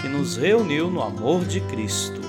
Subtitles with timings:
[0.00, 2.20] que nos reuniu no amor de Cristo.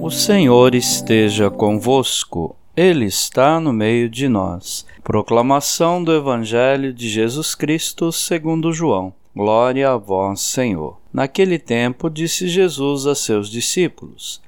[0.00, 4.86] O Senhor esteja convosco, Ele está no meio de nós.
[5.02, 9.12] Proclamação do Evangelho de Jesus Cristo segundo João.
[9.34, 10.98] Glória a vós, Senhor.
[11.12, 14.40] Naquele tempo disse Jesus a seus discípulos: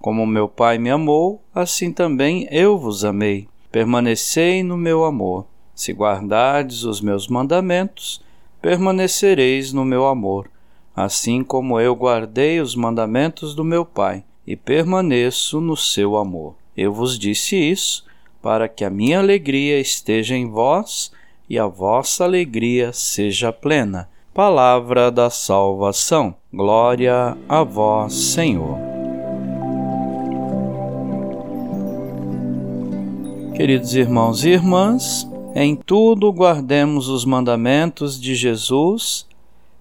[0.00, 5.44] Como meu Pai me amou, assim também eu vos amei permanecei no meu amor.
[5.74, 8.22] Se guardardes os meus mandamentos,
[8.62, 10.50] permanecereis no meu amor,
[10.96, 16.54] assim como eu guardei os mandamentos do meu Pai e permaneço no seu amor.
[16.74, 18.06] Eu vos disse isso
[18.40, 21.12] para que a minha alegria esteja em vós
[21.46, 24.08] e a vossa alegria seja plena.
[24.32, 26.34] Palavra da salvação.
[26.50, 28.85] Glória a vós, Senhor.
[33.56, 39.26] Queridos irmãos e irmãs, em tudo guardemos os mandamentos de Jesus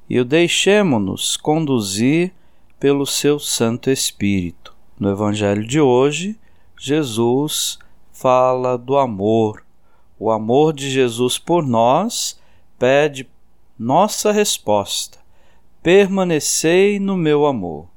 [0.09, 2.31] e o deixemo-nos conduzir
[2.79, 4.73] pelo seu Santo Espírito.
[4.97, 6.39] No Evangelho de hoje,
[6.79, 7.77] Jesus
[8.13, 9.61] fala do amor.
[10.17, 12.39] O amor de Jesus por nós
[12.79, 13.27] pede
[13.77, 15.19] nossa resposta:
[15.83, 17.87] permanecei no meu amor.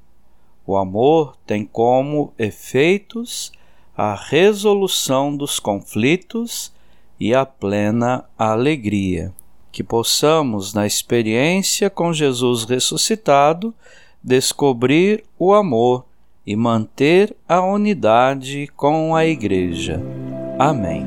[0.66, 3.52] O amor tem como efeitos
[3.98, 6.72] a resolução dos conflitos
[7.18, 9.34] e a plena alegria.
[9.72, 13.74] Que possamos, na experiência com Jesus ressuscitado,
[14.22, 16.04] descobrir o amor
[16.46, 20.00] e manter a unidade com a Igreja.
[20.60, 21.04] Amém.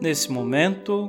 [0.00, 1.08] Nesse momento,